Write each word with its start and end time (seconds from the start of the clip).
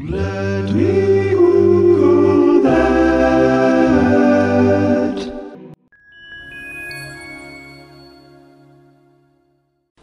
Let 0.00 0.72
me 0.74 1.27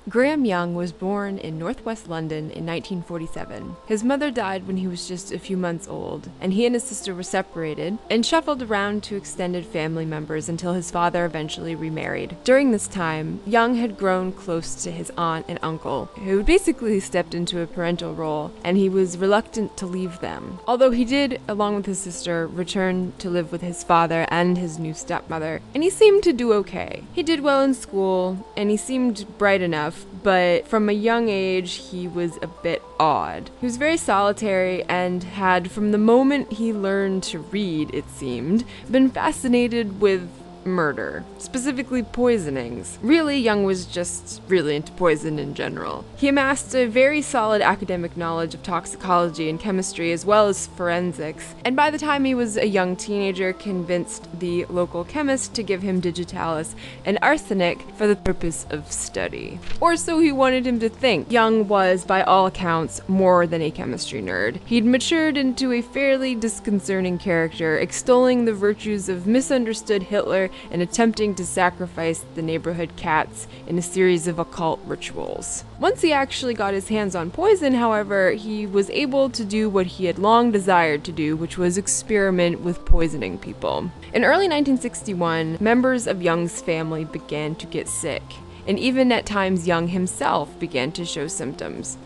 Graham 0.07 0.45
Young 0.45 0.75
was 0.75 0.91
born 0.91 1.39
in 1.39 1.57
northwest 1.57 2.07
London 2.07 2.51
in 2.51 2.63
1947. 2.63 3.75
His 3.87 4.03
mother 4.03 4.29
died 4.29 4.67
when 4.67 4.77
he 4.77 4.85
was 4.85 5.07
just 5.07 5.31
a 5.31 5.39
few 5.39 5.57
months 5.57 5.87
old, 5.87 6.29
and 6.39 6.53
he 6.53 6.67
and 6.67 6.75
his 6.75 6.83
sister 6.83 7.15
were 7.15 7.23
separated 7.23 7.97
and 8.11 8.23
shuffled 8.23 8.61
around 8.61 9.01
to 9.01 9.15
extended 9.15 9.65
family 9.65 10.05
members 10.05 10.47
until 10.47 10.73
his 10.73 10.91
father 10.91 11.25
eventually 11.25 11.73
remarried. 11.73 12.37
During 12.43 12.69
this 12.69 12.87
time, 12.87 13.39
Young 13.47 13.73
had 13.75 13.97
grown 13.97 14.31
close 14.31 14.83
to 14.83 14.91
his 14.91 15.11
aunt 15.17 15.47
and 15.49 15.57
uncle, 15.63 16.05
who 16.23 16.43
basically 16.43 16.99
stepped 16.99 17.33
into 17.33 17.61
a 17.61 17.67
parental 17.67 18.13
role, 18.13 18.51
and 18.63 18.77
he 18.77 18.89
was 18.89 19.17
reluctant 19.17 19.75
to 19.77 19.87
leave 19.87 20.19
them. 20.19 20.59
Although 20.67 20.91
he 20.91 21.03
did, 21.03 21.41
along 21.47 21.77
with 21.77 21.87
his 21.87 21.97
sister, 21.97 22.45
return 22.45 23.13
to 23.17 23.31
live 23.31 23.51
with 23.51 23.61
his 23.61 23.83
father 23.83 24.27
and 24.29 24.55
his 24.55 24.77
new 24.77 24.93
stepmother, 24.93 25.61
and 25.73 25.81
he 25.81 25.89
seemed 25.89 26.21
to 26.21 26.31
do 26.31 26.53
okay. 26.53 27.05
He 27.11 27.23
did 27.23 27.39
well 27.39 27.63
in 27.63 27.73
school, 27.73 28.45
and 28.55 28.69
he 28.69 28.77
seemed 28.77 29.25
bright 29.39 29.63
enough 29.63 29.94
but 30.23 30.67
from 30.67 30.89
a 30.89 30.93
young 30.93 31.29
age, 31.29 31.75
he 31.75 32.07
was 32.07 32.37
a 32.41 32.47
bit 32.47 32.81
odd. 32.99 33.49
He 33.59 33.65
was 33.65 33.77
very 33.77 33.97
solitary 33.97 34.83
and 34.83 35.23
had, 35.23 35.71
from 35.71 35.91
the 35.91 35.97
moment 35.97 36.53
he 36.53 36.73
learned 36.73 37.23
to 37.23 37.39
read, 37.39 37.93
it 37.93 38.09
seemed, 38.09 38.63
been 38.89 39.09
fascinated 39.09 40.01
with 40.01 40.29
murder, 40.65 41.23
specifically 41.37 42.03
poisonings. 42.03 42.97
Really, 43.01 43.37
Young 43.37 43.63
was 43.63 43.85
just 43.85 44.41
really 44.47 44.75
into 44.75 44.91
poison 44.93 45.39
in 45.39 45.53
general. 45.53 46.03
He 46.17 46.27
amassed 46.27 46.75
a 46.75 46.85
very 46.85 47.21
solid 47.21 47.61
academic 47.61 48.17
knowledge 48.17 48.53
of 48.53 48.63
toxicology 48.63 49.49
and 49.49 49.59
chemistry 49.59 50.11
as 50.11 50.25
well 50.25 50.47
as 50.47 50.67
forensics, 50.67 51.55
and 51.63 51.75
by 51.75 51.89
the 51.89 51.97
time 51.97 52.25
he 52.25 52.35
was 52.35 52.57
a 52.57 52.67
young 52.67 52.95
teenager, 52.95 53.53
convinced 53.53 54.27
the 54.39 54.65
local 54.65 55.03
chemist 55.03 55.53
to 55.53 55.63
give 55.63 55.81
him 55.81 55.99
digitalis 55.99 56.75
and 57.05 57.19
arsenic 57.21 57.81
for 57.95 58.07
the 58.07 58.15
purpose 58.15 58.65
of 58.69 58.91
study. 58.91 59.59
Or 59.79 59.95
so 59.95 60.19
he 60.19 60.31
wanted 60.31 60.65
him 60.65 60.79
to 60.79 60.89
think. 60.89 61.31
Young 61.31 61.67
was, 61.67 62.05
by 62.05 62.23
all 62.23 62.47
accounts, 62.47 63.01
more 63.07 63.45
than 63.47 63.61
a 63.61 63.71
chemistry 63.71 64.21
nerd. 64.21 64.59
He'd 64.65 64.85
matured 64.85 65.37
into 65.37 65.71
a 65.71 65.81
fairly 65.81 66.35
disconcerting 66.35 67.17
character, 67.17 67.77
extolling 67.77 68.45
the 68.45 68.53
virtues 68.53 69.09
of 69.09 69.27
misunderstood 69.27 70.03
Hitler 70.03 70.49
and 70.71 70.81
attempting 70.81 71.35
to 71.35 71.45
sacrifice 71.45 72.25
the 72.35 72.41
neighborhood 72.41 72.95
cats 72.95 73.47
in 73.67 73.77
a 73.77 73.81
series 73.81 74.27
of 74.27 74.39
occult 74.39 74.79
rituals. 74.85 75.63
Once 75.79 76.01
he 76.01 76.11
actually 76.11 76.53
got 76.53 76.73
his 76.73 76.89
hands 76.89 77.15
on 77.15 77.31
poison, 77.31 77.73
however, 77.73 78.31
he 78.31 78.65
was 78.65 78.89
able 78.89 79.29
to 79.29 79.43
do 79.43 79.69
what 79.69 79.85
he 79.85 80.05
had 80.05 80.19
long 80.19 80.51
desired 80.51 81.03
to 81.03 81.11
do, 81.11 81.35
which 81.35 81.57
was 81.57 81.77
experiment 81.77 82.61
with 82.61 82.85
poisoning 82.85 83.37
people. 83.37 83.91
In 84.13 84.23
early 84.23 84.47
1961, 84.47 85.57
members 85.59 86.07
of 86.07 86.21
Young's 86.21 86.61
family 86.61 87.05
began 87.05 87.55
to 87.55 87.65
get 87.65 87.87
sick, 87.87 88.23
and 88.67 88.79
even 88.79 89.11
at 89.11 89.25
times 89.25 89.67
Young 89.67 89.87
himself 89.87 90.57
began 90.59 90.91
to 90.93 91.05
show 91.05 91.27
symptoms. 91.27 91.97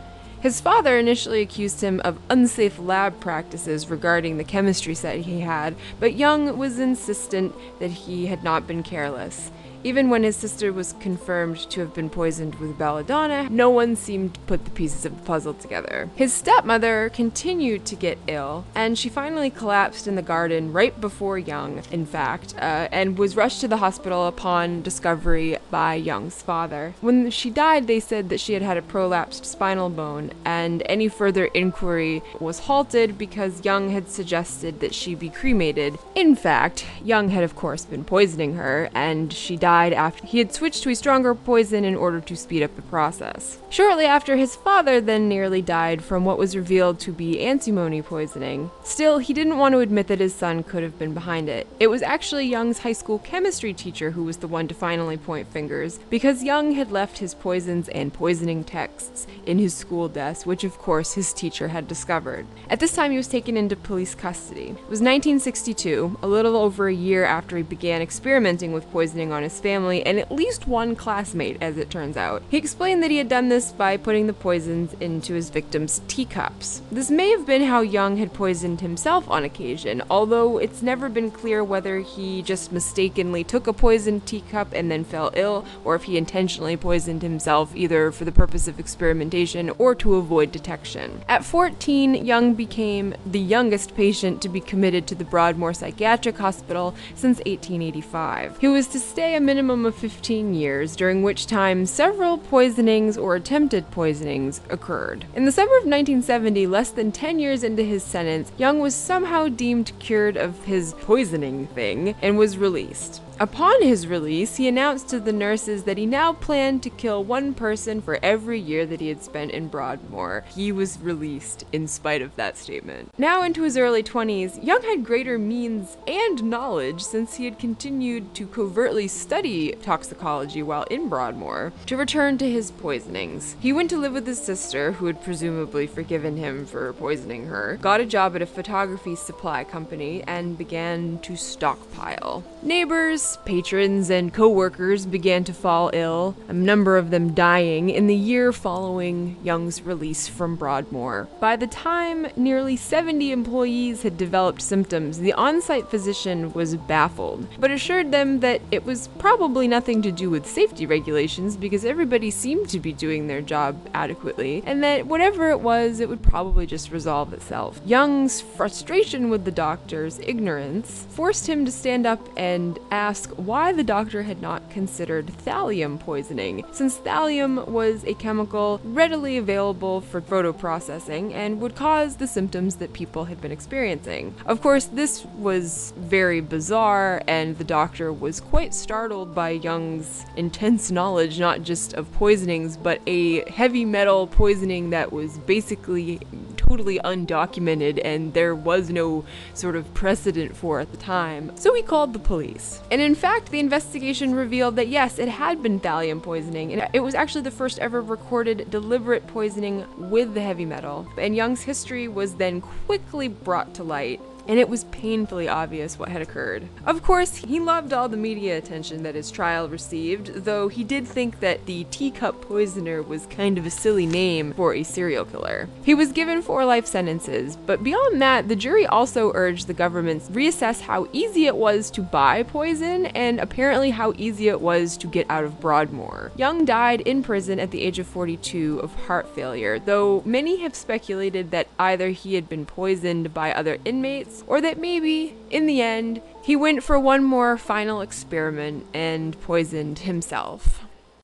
His 0.42 0.62
father 0.62 0.98
initially 0.98 1.42
accused 1.42 1.82
him 1.82 2.00
of 2.06 2.18
unsafe 2.30 2.80
lab 2.80 3.20
practices 3.20 3.90
regarding 3.90 4.38
the 4.38 4.46
chemistry 4.46 4.96
set 4.96 5.20
he 5.20 5.42
had, 5.42 5.76
but 6.00 6.16
Young 6.16 6.58
was 6.58 6.80
insistent 6.80 7.54
that 7.80 7.92
he 7.92 8.28
had 8.28 8.42
not 8.42 8.66
been 8.66 8.82
careless. 8.82 9.52
Even 9.84 10.10
when 10.10 10.24
his 10.24 10.36
sister 10.36 10.74
was 10.74 10.94
confirmed 11.00 11.58
to 11.70 11.80
have 11.80 11.94
been 11.94 12.10
poisoned 12.10 12.56
with 12.56 12.78
belladonna, 12.78 13.48
no 13.50 13.70
one 13.70 13.96
seemed 13.96 14.34
to 14.34 14.40
put 14.42 14.66
the 14.66 14.72
pieces 14.72 15.06
of 15.06 15.16
the 15.16 15.24
puzzle 15.24 15.54
together. 15.54 16.10
His 16.16 16.34
stepmother 16.34 17.10
continued 17.10 17.86
to 17.86 17.96
get 17.96 18.18
ill, 18.28 18.66
and 18.76 18.98
she 18.98 19.08
finally 19.08 19.50
collapsed 19.50 20.06
in 20.06 20.16
the 20.16 20.22
garden 20.22 20.74
right 20.74 21.00
before 21.00 21.38
Young, 21.38 21.82
in 21.92 22.06
fact, 22.06 22.56
uh, 22.58 22.90
and 22.92 23.18
was 23.18 23.38
rushed 23.38 23.62
to 23.62 23.70
the 23.70 23.78
hospital 23.78 24.28
upon 24.28 24.82
discovery 24.82 25.58
by 25.70 25.96
Young's 25.96 26.42
father. 26.42 26.94
When 27.02 27.30
she 27.30 27.50
died, 27.50 27.88
they 27.88 28.00
said 28.00 28.30
that 28.30 28.40
she 28.40 28.54
had 28.54 28.62
had 28.62 28.78
a 28.78 28.82
prolapsed 28.82 29.46
spinal 29.46 29.90
bone, 29.90 30.32
and 30.46 30.84
any 30.86 31.08
further 31.08 31.46
inquiry 31.46 32.22
was 32.40 32.60
halted 32.60 33.18
because 33.18 33.66
Young 33.66 33.90
had 33.90 34.10
suggested 34.10 34.80
that 34.80 34.94
she 34.94 35.16
be 35.16 35.30
cremated. 35.30 35.98
In 36.16 36.36
fact, 36.36 36.86
Young 37.04 37.30
had, 37.30 37.44
of 37.44 37.56
course, 37.56 37.86
been 37.86 38.04
poisoning 38.04 38.56
her, 38.56 38.90
and 38.94 39.32
she 39.34 39.56
died 39.56 39.94
after 39.94 40.26
he 40.26 40.40
had 40.40 40.54
switched 40.54 40.84
to 40.84 40.90
a 40.90 40.96
stronger 40.96 41.36
poison 41.36 41.84
in 41.86 41.96
order 41.96 42.20
to 42.22 42.36
speed 42.36 42.64
up 42.64 42.76
the 42.76 42.82
process. 42.84 43.60
Shortly 43.70 44.06
after, 44.06 44.36
his 44.36 44.56
father 44.56 45.00
then 45.02 45.30
nearly 45.30 45.62
died 45.62 46.04
from 46.04 46.26
what 46.26 46.38
was 46.38 46.56
revealed 46.56 47.00
to 47.02 47.12
be 47.12 47.40
antimony 47.40 48.02
poisoning. 48.02 48.72
Still, 48.84 49.20
he 49.20 49.34
didn't 49.34 49.58
want 49.58 49.74
to 49.74 49.80
admit 49.80 50.08
that 50.08 50.20
his 50.20 50.34
son 50.34 50.64
could 50.64 50.84
have 50.84 50.98
been 50.98 51.14
behind 51.14 51.50
it. 51.50 51.68
It 51.80 51.88
was 51.88 52.02
actually 52.02 52.48
Young's 52.48 52.80
high 52.80 52.94
school 52.94 53.20
chemistry 53.20 53.74
teacher 53.74 54.12
who 54.12 54.24
was 54.24 54.38
the 54.38 54.48
one 54.48 54.68
to 54.68 54.74
finally 54.74 55.18
point 55.18 55.48
fingers, 55.60 56.00
because 56.10 56.42
Young 56.42 56.72
had 56.72 56.90
left 56.90 57.18
his 57.18 57.34
poisons 57.34 57.90
and 57.90 58.14
poisoning 58.14 58.64
texts 58.64 59.28
in 59.46 59.60
his 59.60 59.74
school 59.74 60.08
desk, 60.08 60.46
which 60.46 60.64
of 60.64 60.78
course 60.78 61.16
his 61.16 61.34
teacher 61.34 61.68
had 61.68 61.86
discovered. 61.86 62.48
At 62.70 62.80
this 62.80 62.96
time, 62.96 63.12
he 63.12 63.18
was 63.18 63.28
taken 63.28 63.58
into 63.58 63.76
police 63.76 64.16
custody. 64.16 64.70
It 64.70 64.90
was 64.90 65.02
1962, 65.02 66.20
a 66.22 66.28
little 66.28 66.56
over 66.56 66.88
a 66.88 66.94
year 66.94 67.26
after 67.26 67.58
he 67.58 67.64
began 67.64 68.02
experimenting 68.02 68.72
with 68.72 68.90
poisoning 68.92 69.34
on 69.34 69.44
his 69.44 69.60
family 69.60 70.06
and 70.06 70.18
at 70.18 70.32
least 70.32 70.66
one 70.66 70.96
classmate, 70.96 71.58
as 71.60 71.78
it 71.78 71.90
turns 71.90 72.16
out. 72.16 72.42
He 72.50 72.58
explained 72.58 73.04
that 73.04 73.12
he 73.12 73.18
had 73.18 73.28
done 73.28 73.50
this 73.50 73.74
by 73.74 73.98
putting 73.98 74.28
the 74.28 74.34
poisons 74.48 74.94
into 75.02 75.34
his 75.34 75.50
victims' 75.50 76.02
teacups. 76.08 76.82
This 76.90 77.12
may 77.12 77.32
have 77.32 77.46
been 77.46 77.64
how 77.64 77.82
Young 77.82 78.16
had 78.16 78.34
poisoned 78.34 78.80
himself 78.80 79.30
on 79.30 79.44
occasion, 79.44 80.04
although 80.10 80.58
it's 80.58 80.82
never 80.82 81.10
been 81.10 81.32
clear 81.32 81.66
whether 81.66 82.00
he 82.00 82.42
just 82.44 82.72
mistakenly 82.72 83.44
took 83.44 83.68
a 83.68 83.74
poisoned 83.74 84.26
teacup 84.26 84.70
and 84.74 84.90
then 84.90 85.04
fell 85.04 85.32
ill, 85.34 85.49
or 85.84 85.96
if 85.96 86.04
he 86.04 86.18
intentionally 86.18 86.78
poisoned 86.78 87.22
himself 87.22 87.76
either 87.76 88.12
for 88.12 88.26
the 88.26 88.32
purpose 88.32 88.68
of 88.68 88.80
experimentation 88.80 89.70
or 89.78 89.96
to 89.96 90.16
avoid 90.16 90.52
detection. 90.52 91.22
At 91.28 91.44
14, 91.44 92.26
Young 92.26 92.54
became 92.54 93.14
the 93.26 93.40
youngest 93.40 93.96
patient 93.96 94.42
to 94.42 94.50
be 94.50 94.60
committed 94.60 95.08
to 95.08 95.16
the 95.16 95.24
Broadmoor 95.24 95.74
Psychiatric 95.74 96.38
Hospital 96.38 96.94
since 97.16 97.38
1885. 97.40 98.60
He 98.60 98.68
was 98.68 98.88
to 98.88 99.00
stay 99.00 99.36
a 99.36 99.42
minimum 99.42 99.86
of 99.86 99.96
15 99.96 100.54
years, 100.54 100.96
during 100.96 101.24
which 101.24 101.48
time 101.48 101.86
several 101.86 102.38
poisonings 102.38 103.18
or 103.18 103.36
attempted 103.36 103.90
poisonings 103.92 104.62
occurred. 104.70 105.26
In 105.36 105.46
the 105.46 105.52
summer 105.52 105.78
of 105.78 105.86
1970, 105.86 106.68
less 106.68 106.92
than 106.92 107.12
10 107.12 107.40
years 107.40 107.64
into 107.64 107.84
his 107.84 108.04
sentence, 108.04 108.52
Young 108.58 108.80
was 108.80 108.96
somehow 108.96 109.48
deemed 109.48 109.92
cured 110.00 110.38
of 110.38 110.64
his 110.66 110.94
poisoning 111.02 111.68
thing 111.68 112.16
and 112.22 112.38
was 112.38 112.58
released. 112.58 113.22
Upon 113.42 113.82
his 113.82 114.06
release, 114.06 114.58
he 114.58 114.68
announced 114.68 115.08
to 115.10 115.20
the 115.20 115.32
nurses 115.40 115.84
that 115.86 115.98
he 115.98 116.06
now 116.06 116.34
planned 116.34 116.84
to 116.84 116.90
kill 116.90 117.24
one 117.24 117.54
person 117.54 118.02
for 118.02 118.20
every 118.22 118.60
year 118.60 118.86
that 118.86 119.00
he 119.00 119.08
had 119.08 119.24
spent 119.24 119.52
in 119.52 119.70
Broadmoor. 119.70 120.44
He 120.54 120.72
was 120.72 121.00
released 121.00 121.64
in 121.72 121.88
spite 121.88 122.22
of 122.22 122.36
that 122.36 122.58
statement. 122.58 123.12
Now 123.18 123.42
into 123.42 123.64
his 123.64 123.78
early 123.78 124.04
20s, 124.04 124.64
Young 124.64 124.84
had 124.84 125.06
greater 125.06 125.40
means 125.40 125.98
and 126.06 126.44
knowledge 126.44 127.02
since 127.02 127.36
he 127.36 127.46
had 127.46 127.58
continued 127.58 128.36
to 128.36 128.46
covertly 128.46 129.08
study 129.08 129.72
toxicology 129.82 130.62
while 130.62 130.84
in 130.84 131.08
Broadmoor 131.08 131.72
to 131.86 131.98
return 131.98 132.38
to 132.40 132.52
his 132.52 132.72
poisonings. 132.72 133.56
He 133.60 133.74
went 133.74 133.90
to 133.92 133.98
live 133.98 134.14
with 134.14 134.28
his 134.28 134.42
sister, 134.42 134.92
who 134.92 135.06
had 135.06 135.24
presumably 135.24 135.88
forgiven 135.88 136.36
him 136.36 136.66
for 136.66 136.92
poisoning 136.94 137.48
her, 137.48 137.78
got 137.82 138.02
a 138.02 138.06
job 138.06 138.36
at 138.36 138.42
a 138.42 138.46
photography 138.46 139.16
supply 139.16 139.64
company, 139.64 140.24
and 140.28 140.58
began 140.58 141.20
to 141.20 141.38
stockpile. 141.38 142.44
Neighbors, 142.62 143.38
patrons, 143.46 144.10
and 144.10 144.34
co 144.34 144.50
workers 144.50 145.06
began 145.06 145.29
to 145.30 145.54
fall 145.54 145.92
ill, 145.94 146.36
a 146.48 146.54
number 146.54 146.98
of 146.98 147.12
them 147.12 147.34
dying 147.34 147.90
in 147.90 148.08
the 148.08 148.16
year 148.16 148.52
following 148.52 149.38
Young's 149.44 149.84
release 149.84 150.28
from 150.28 150.56
Broadmoor. 150.56 151.28
By 151.40 151.56
the 151.56 151.68
time 151.68 152.28
nearly 152.36 152.76
70 152.76 153.32
employees 153.32 154.02
had 154.02 154.18
developed 154.18 154.62
symptoms, 154.62 155.20
the 155.20 155.34
on 155.34 155.62
site 155.62 155.90
physician 155.90 156.52
was 156.54 156.76
baffled, 156.76 157.48
but 157.60 157.70
assured 157.70 158.12
them 158.12 158.40
that 158.40 158.62
it 158.72 158.86
was 158.86 159.08
probably 159.20 159.68
nothing 159.68 160.02
to 160.02 160.12
do 160.12 160.32
with 160.32 160.48
safety 160.48 160.86
regulations 160.86 161.56
because 161.56 161.86
everybody 161.86 162.32
seemed 162.32 162.68
to 162.70 162.80
be 162.80 162.92
doing 162.92 163.28
their 163.28 163.42
job 163.42 163.78
adequately, 163.94 164.64
and 164.66 164.84
that 164.84 165.06
whatever 165.06 165.50
it 165.50 165.60
was, 165.60 166.00
it 166.00 166.10
would 166.10 166.24
probably 166.24 166.66
just 166.66 166.92
resolve 166.92 167.34
itself. 167.34 167.80
Young's 167.86 168.42
frustration 168.42 169.30
with 169.30 169.46
the 169.46 169.52
doctor's 169.52 170.18
ignorance 170.20 171.06
forced 171.10 171.48
him 171.48 171.66
to 171.66 171.72
stand 171.72 172.08
up 172.08 172.28
and 172.36 172.80
ask 172.90 173.30
why 173.32 173.72
the 173.72 173.84
doctor 173.84 174.24
had 174.24 174.42
not 174.42 174.70
considered 174.70 175.09
thallium 175.10 176.00
poisoning, 176.00 176.64
since 176.72 176.98
thallium 176.98 177.68
was 177.68 178.04
a 178.06 178.14
chemical 178.14 178.80
readily 178.84 179.38
available 179.38 180.02
for 180.02 180.22
photoprocessing 180.22 181.34
and 181.34 181.60
would 181.60 181.76
cause 181.76 182.18
the 182.18 182.28
symptoms 182.28 182.76
that 182.78 182.94
people 182.94 183.26
had 183.26 183.42
been 183.42 183.52
experiencing. 183.52 184.34
Of 184.46 184.62
course, 184.62 184.86
this 184.86 185.26
was 185.36 185.94
very 185.98 186.42
bizarre, 186.42 187.22
and 187.28 187.58
the 187.58 187.64
doctor 187.64 188.14
was 188.14 188.40
quite 188.40 188.74
startled 188.74 189.36
by 189.36 189.52
Young's 189.52 190.26
intense 190.36 190.92
knowledge 190.92 191.40
not 191.40 191.64
just 191.64 191.94
of 191.94 192.12
poisonings, 192.14 192.78
but 192.78 193.02
a 193.08 193.50
heavy 193.50 193.86
metal 193.86 194.28
poisoning 194.28 194.90
that 194.92 195.12
was 195.12 195.38
basically 195.40 196.20
totally 196.70 197.00
undocumented 197.00 198.00
and 198.06 198.34
there 198.36 198.54
was 198.54 198.92
no 198.92 199.26
sort 199.56 199.76
of 199.76 199.92
precedent 199.96 200.56
for 200.56 200.80
at 200.80 200.92
the 200.92 200.98
time. 200.98 201.52
So 201.58 201.74
he 201.74 201.82
called 201.82 202.14
the 202.14 202.20
police. 202.20 202.80
And 202.92 203.02
in 203.02 203.16
fact, 203.16 203.50
the 203.50 203.60
investigation 203.60 204.36
revealed 204.36 204.76
that 204.76 204.88
yes, 204.88 205.18
it 205.18 205.30
had 205.30 205.64
been 205.64 205.80
thallium 205.80 206.22
poisoning, 206.22 206.72
and 206.72 206.88
it 206.94 207.00
was 207.00 207.16
actually 207.16 207.42
the 207.42 207.52
first 207.52 207.80
ever 207.80 208.02
recorded 208.02 208.70
deliberate 208.70 209.26
poisoning 209.28 209.86
with 209.98 210.36
the 210.36 210.42
heavy 210.42 210.66
metal. 210.66 211.08
And 211.18 211.36
Young's 211.36 211.62
history 211.62 212.08
was 212.08 212.36
then 212.36 212.62
quickly 212.62 213.28
brought 213.28 213.74
to 213.76 213.84
light 213.84 214.22
and 214.50 214.58
it 214.58 214.68
was 214.68 214.86
painfully 214.86 215.48
obvious 215.48 216.00
what 216.00 216.10
had 216.10 216.24
occurred. 216.24 216.68
Of 216.84 217.04
course, 217.04 217.36
he 217.36 217.60
loved 217.60 217.94
all 217.94 218.10
the 218.10 218.18
media 218.18 218.58
attention 218.58 219.04
that 219.04 219.14
his 219.14 219.30
trial 219.30 219.70
received, 219.70 220.44
though 220.44 220.68
he 220.68 220.84
did 220.84 221.08
think 221.08 221.40
that 221.40 221.68
the 221.68 221.84
teacup 221.86 222.42
poisoner 222.42 223.04
was 223.04 223.28
kind 223.28 223.60
of 223.60 223.68
a 223.68 223.70
silly 223.70 224.08
name 224.08 224.54
for 224.54 224.74
a 224.74 224.82
serial 224.82 225.24
killer. 225.24 225.70
He 225.84 225.94
was 225.94 226.12
given 226.12 226.42
four 226.42 226.66
life 226.66 226.88
sentences, 226.88 227.58
but 227.68 227.84
beyond 227.84 228.24
that, 228.24 228.48
the 228.48 228.56
jury 228.56 228.88
also 228.88 229.32
urged 229.36 229.68
the 229.68 229.74
government 229.74 230.26
to 230.26 230.32
reassess 230.32 230.82
how 230.82 231.08
easy 231.14 231.46
it 231.46 231.56
was 231.56 231.92
to 231.92 232.02
buy 232.02 232.42
poison 232.42 233.06
and 233.06 233.40
apparently 233.40 233.92
how 233.92 234.14
easy 234.18 234.48
it 234.48 234.62
was 234.62 234.98
to 234.98 235.06
get 235.06 235.30
out 235.30 235.44
of 235.44 235.60
Broadmoor. 235.62 236.32
Young 236.36 236.66
died 236.66 237.02
in 237.02 237.22
prison 237.22 237.60
at 237.60 237.70
the 237.70 237.84
age 237.84 238.00
of 238.00 238.08
42 238.08 238.80
of 238.80 238.96
heart 239.06 239.30
failure, 239.36 239.78
though 239.78 240.24
many 240.26 240.62
have 240.62 240.74
speculated 240.74 241.52
that 241.52 241.68
either 241.78 242.10
he 242.10 242.34
had 242.34 242.50
been 242.50 242.66
poisoned 242.66 243.32
by 243.32 243.54
other 243.54 243.78
inmates 243.86 244.39
or 244.48 244.62
that 244.62 244.78
maybe, 244.78 245.36
in 245.50 245.66
the 245.66 245.82
end, 245.82 246.22
he 246.44 246.56
went 246.56 246.84
for 246.84 247.00
one 247.00 247.24
more 247.24 247.58
final 247.58 248.02
experiment 248.02 248.86
and 248.94 249.40
poisoned 249.42 250.00
himself. 250.00 250.86